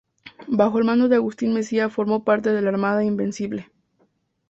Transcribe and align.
Bajo 0.47 0.79
el 0.79 0.83
mando 0.85 1.09
de 1.09 1.17
Agustín 1.17 1.53
Messía, 1.53 1.87
formó 1.87 2.23
parte 2.23 2.51
de 2.51 2.63
la 2.63 2.69
Armada 2.69 3.05
Invencible. 3.05 3.69